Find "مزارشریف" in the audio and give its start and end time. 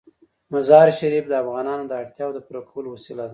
0.53-1.25